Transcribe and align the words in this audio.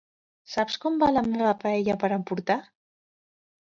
Saps 0.53 0.77
com 0.85 0.97
va 1.05 1.11
la 1.19 1.25
meva 1.29 1.53
paella 1.63 1.99
per 2.07 2.13
emportar? 2.21 2.61